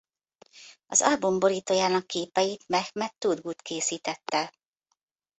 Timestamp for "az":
0.87-1.01